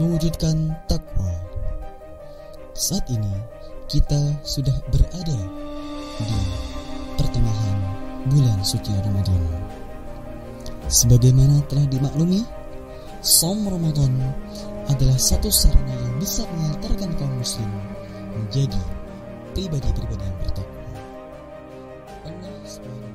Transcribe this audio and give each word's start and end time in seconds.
mewujudkan 0.00 0.72
takwa. 0.88 1.32
Saat 2.72 3.04
ini 3.12 3.32
kita 3.90 4.40
sudah 4.40 4.72
berada 4.88 5.38
di 6.22 6.40
pertengahan 7.20 7.78
bulan 8.32 8.58
suci 8.64 8.92
Ramadan. 9.04 9.42
Sebagaimana 10.88 11.60
telah 11.68 11.84
dimaklumi, 11.88 12.40
som 13.20 13.64
Ramadan 13.68 14.12
adalah 14.88 15.16
satu 15.20 15.52
sarana 15.52 15.94
yang 15.94 16.14
bisa 16.18 16.42
mengantarkan 16.48 17.10
kaum 17.20 17.32
muslim 17.38 17.70
menjadi 18.34 18.82
pribadi-pribadi 19.52 20.24
yang 20.24 20.38
bertakwa. 20.40 20.82
Allah 22.26 22.56
Subhanahu 22.64 23.12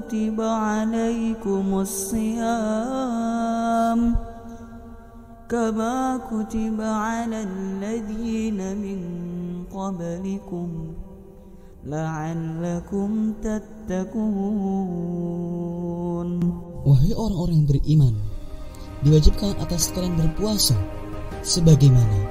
كتب 0.00 0.40
عليكم 0.40 1.78
الصيام 1.80 2.96
كما 5.48 6.20
كتب 6.30 6.80
على 6.80 7.42
الذين 7.42 8.76
من 8.76 9.00
قبلكم 9.70 10.68
لعلكم 11.86 13.32
تتقون 13.42 14.46
Wahai 16.86 17.10
orang-orang 17.18 17.66
yang 17.66 17.66
beriman, 17.66 18.14
diwajibkan 19.02 19.58
atas 19.58 19.90
kalian 19.90 20.14
berpuasa 20.14 20.78
sebagaimana 21.42 22.30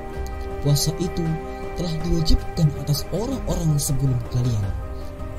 puasa 0.63 0.95
itu 0.95 1.27
telah 1.75 1.91
diwajibkan 2.07 2.71
atas 2.79 3.03
orang-orang 3.11 3.75
sebelum 3.75 4.15
kalian 4.31 4.63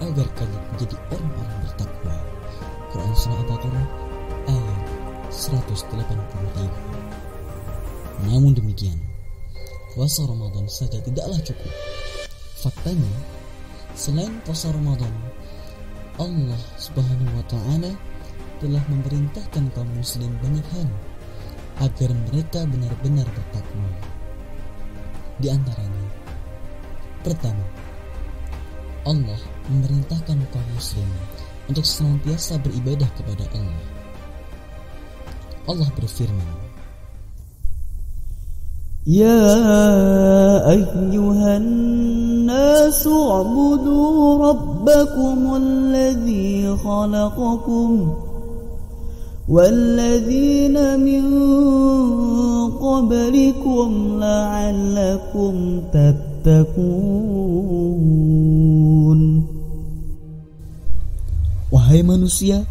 agar 0.05 0.28
kalian 0.36 0.62
menjadi 0.72 0.97
orang-orang 1.08 1.58
bertakwa. 1.64 2.16
Quran 2.92 3.16
Surah 3.16 3.39
Al-Baqarah 3.39 3.88
ayat 4.52 4.84
183. 5.31 8.28
Namun 8.28 8.52
demikian, 8.52 9.00
puasa 9.95 10.28
Ramadan 10.28 10.67
saja 10.67 11.00
tidaklah 11.00 11.39
cukup. 11.39 11.72
Faktanya, 12.59 13.16
selain 13.95 14.36
puasa 14.44 14.75
Ramadan, 14.75 15.08
Allah 16.20 16.59
Subhanahu 16.75 17.31
wa 17.31 17.48
taala 17.48 17.95
telah 18.59 18.83
memerintahkan 18.92 19.72
kaum 19.72 19.88
muslim 19.95 20.36
banyak 20.44 20.67
hal 20.76 20.92
agar 21.88 22.11
mereka 22.28 22.67
benar-benar 22.67 23.28
bertakwa. 23.31 23.88
Di 25.39 25.48
antaranya, 25.48 26.11
pertama, 27.23 27.64
Allah 29.08 29.39
memerintahkan 29.72 30.44
kaum 30.52 30.67
muslim 30.76 31.08
untuk 31.70 31.84
senantiasa 31.86 32.58
beribadah 32.62 33.11
kepada 33.19 33.44
Allah. 33.55 33.83
Allah 35.66 35.91
berfirman, 35.98 36.66
يا 39.06 39.47
أيها 40.70 41.56
الناس 41.56 43.06
اعبدوا 43.06 44.50
ربكم 44.50 45.39
الذي 45.56 46.77
خلقكم 46.77 48.14
والذين 49.48 51.00
من 51.00 51.22
قبلكم 52.83 54.19
لعلكم 54.19 55.55
تتقون 55.94 57.80
Wahai 61.71 62.04
manusia, 62.04 62.67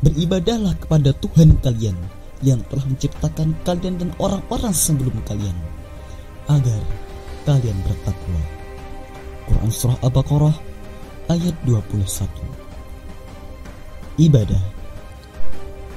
beribadahlah 0.00 0.74
kepada 0.80 1.12
Tuhan 1.12 1.60
kalian 1.60 1.94
yang 2.42 2.64
telah 2.66 2.88
menciptakan 2.88 3.54
kalian 3.62 4.00
dan 4.00 4.10
orang-orang 4.18 4.74
sebelum 4.74 5.14
kalian 5.28 5.54
agar 6.50 6.80
kalian 7.46 7.78
bertakwa. 7.86 8.42
Quran 9.46 9.70
Surah 9.70 9.98
Al-Baqarah 10.02 10.56
ayat 11.30 11.54
21 11.66 12.26
Ibadah 14.16 14.64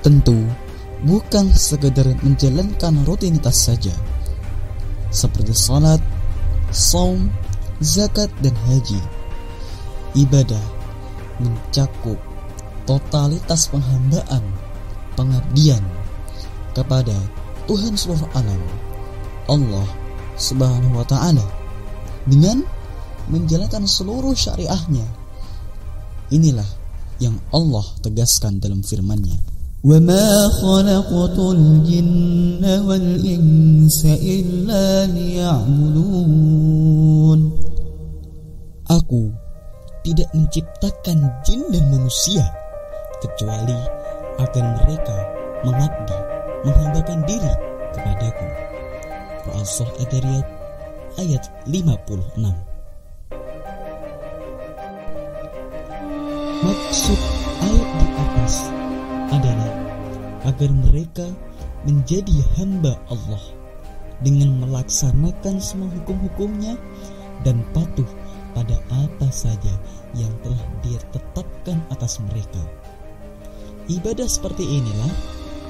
Tentu 0.06 0.38
bukan 1.02 1.50
sekedar 1.56 2.06
menjalankan 2.22 2.94
rutinitas 3.10 3.70
saja 3.70 3.96
seperti 5.10 5.56
salat, 5.56 6.04
saum, 6.76 7.32
zakat, 7.80 8.28
dan 8.44 8.52
haji. 8.68 9.00
Ibadah 10.16 10.62
mencakup 11.40 12.20
totalitas 12.89 13.71
penghambaan, 13.71 14.43
pengabdian 15.15 15.83
kepada 16.75 17.15
Tuhan 17.71 17.95
seluruh 17.95 18.27
alam, 18.35 18.63
Allah 19.47 19.89
Subhanahu 20.41 20.99
wa 20.99 21.07
taala 21.07 21.45
dengan 22.27 22.65
menjalankan 23.31 23.87
seluruh 23.87 24.35
syariahnya. 24.35 25.07
Inilah 26.31 26.67
yang 27.21 27.37
Allah 27.55 27.85
tegaskan 28.03 28.59
dalam 28.63 28.83
firman-Nya. 28.83 29.61
وما 29.81 30.49
خلقت 30.61 31.39
الجن 31.41 32.61
والإنس 32.61 34.05
إلا 34.05 35.09
ليعبدون 35.09 36.61
Aku 38.91 39.31
tidak 40.03 40.29
menciptakan 40.35 41.31
jin 41.47 41.63
dan 41.71 41.95
manusia 41.95 42.43
kecuali 43.26 43.80
agar 44.38 44.66
mereka 44.86 45.18
mengabdi, 45.66 46.18
menghambakan 46.62 47.20
diri 47.26 47.54
kepadaku. 47.98 48.48
Quran 49.42 49.66
Surah 49.66 49.96
Ad-Dariyat 49.98 50.48
ayat 51.18 51.44
56. 51.66 52.46
Maksud 56.66 57.20
ayat 57.66 57.90
di 57.90 58.08
atas 58.14 58.54
adalah 59.34 59.74
agar 60.46 60.70
mereka 60.70 61.26
menjadi 61.86 62.38
hamba 62.58 62.94
Allah 63.10 63.42
dengan 64.22 64.62
melaksanakan 64.66 65.62
semua 65.62 65.90
hukum-hukumnya 65.94 66.78
dan 67.42 67.62
patuh 67.74 68.08
pada 68.56 68.80
apa 68.90 69.28
saja 69.30 69.74
yang 70.16 70.32
telah 70.42 70.64
dia 70.82 70.98
tetapkan 71.12 71.78
atas 71.92 72.24
mereka. 72.24 72.64
Ibadah 73.86 74.26
seperti 74.26 74.66
inilah 74.66 75.14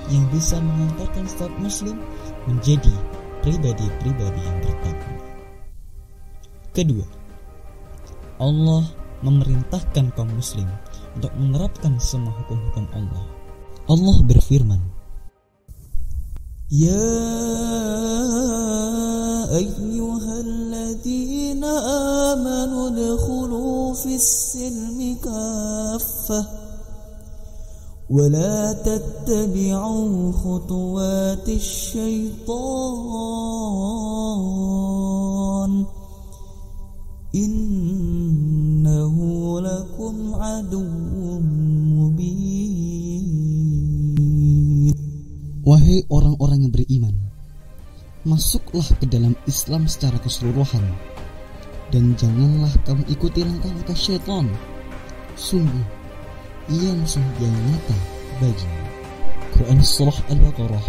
yang 0.08 0.24
bisa 0.32 0.56
mengantarkan 0.64 1.28
setiap 1.28 1.52
muslim 1.60 2.00
menjadi 2.48 2.96
pribadi-pribadi 3.44 4.40
yang 4.40 4.58
bertakwa. 4.64 5.20
Kedua, 6.72 7.04
Allah 8.40 8.88
memerintahkan 9.20 10.16
kaum 10.16 10.32
muslim 10.32 10.64
untuk 11.20 11.36
menerapkan 11.36 12.00
semua 12.00 12.32
hukum-hukum 12.40 12.88
Allah. 12.96 13.28
Allah 13.92 14.16
berfirman, 14.24 14.80
Ya 16.72 17.12
ayyuhalladzina 19.54 21.70
amanu 22.34 22.90
dakhulu 22.96 23.94
fis 23.94 24.56
silmi 24.56 25.14
kaffah 25.22 26.65
ولا 28.11 28.73
تتبعوا 28.83 30.33
خطوات 30.33 31.49
الشيطان 31.49 32.51
إنه 37.35 39.17
لكم 39.61 40.35
عدو 40.35 40.85
مبين 42.03 42.91
Wahai 45.61 46.03
orang-orang 46.11 46.67
yang 46.67 46.75
beriman, 46.75 47.15
masuklah 48.27 48.83
ke 48.99 49.07
dalam 49.07 49.39
Islam 49.47 49.87
secara 49.87 50.19
keseluruhan 50.19 50.83
dan 51.95 52.19
janganlah 52.19 52.75
kamu 52.83 53.07
ikuti 53.07 53.47
langkah-langkah 53.47 53.95
syaitan. 53.95 54.51
Sungguh, 55.39 55.94
yang 56.68 57.56
nyata 57.70 57.98
bagimu. 58.42 58.82
Quran 59.56 59.80
Surah 59.86 60.20
Al-Baqarah 60.34 60.86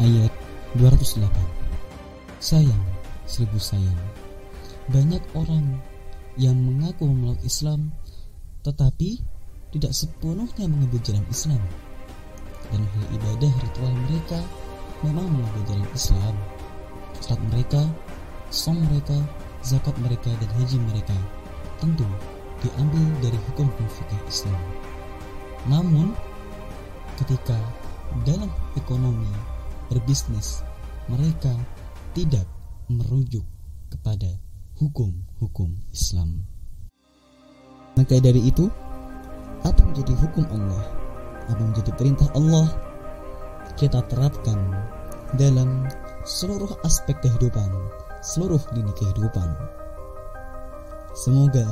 ayat 0.00 0.32
208 0.80 1.28
Sayang, 2.40 2.82
seribu 3.28 3.60
sayang 3.60 4.00
Banyak 4.88 5.20
orang 5.36 5.76
yang 6.40 6.56
mengaku 6.56 7.04
memeluk 7.04 7.36
Islam 7.44 7.92
Tetapi 8.64 9.20
tidak 9.76 9.92
sepenuhnya 9.92 10.64
mengambil 10.64 11.04
jalan 11.04 11.26
Islam 11.28 11.60
Dan 12.72 12.80
hal 12.80 13.04
ibadah 13.12 13.52
ritual 13.60 13.92
mereka 14.08 14.40
memang 15.04 15.28
mengambil 15.28 15.62
jalan 15.68 15.90
Islam 15.92 16.34
Salat 17.20 17.42
mereka, 17.52 17.82
som 18.48 18.80
mereka, 18.88 19.20
zakat 19.60 19.94
mereka 20.00 20.32
dan 20.40 20.50
haji 20.56 20.80
mereka 20.80 21.16
Tentu 21.76 22.08
diambil 22.62 23.04
dari 23.18 23.38
hukum-hukum 23.50 24.18
Islam. 24.30 24.58
Namun, 25.70 26.10
ketika 27.22 27.54
dalam 28.26 28.50
ekonomi 28.74 29.30
berbisnis, 29.86 30.66
mereka 31.06 31.52
tidak 32.16 32.46
merujuk 32.90 33.46
kepada 33.92 34.28
hukum-hukum 34.80 35.70
Islam. 35.94 36.42
Maka 37.94 38.18
dari 38.18 38.48
itu, 38.48 38.66
apa 39.62 39.80
menjadi 39.84 40.16
hukum 40.16 40.44
Allah? 40.50 40.84
Apa 41.46 41.62
menjadi 41.62 41.92
perintah 41.94 42.28
Allah? 42.34 42.66
Kita 43.78 44.02
terapkan 44.10 44.58
dalam 45.38 45.86
seluruh 46.26 46.72
aspek 46.82 47.16
kehidupan, 47.22 47.70
seluruh 48.24 48.60
lini 48.74 48.92
kehidupan. 48.96 49.48
Semoga 51.12 51.68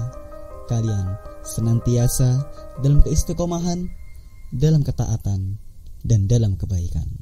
kalian 0.69 1.17
senantiasa 1.45 2.49
dalam 2.81 3.05
keistiqomahan, 3.05 3.89
dalam 4.57 4.81
ketaatan, 4.81 5.61
dan 6.01 6.25
dalam 6.25 6.57
kebaikan. 6.57 7.20